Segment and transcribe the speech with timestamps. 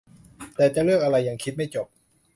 [0.55, 1.87] แต่จะเลือกอะไรยังคิดไม่จบ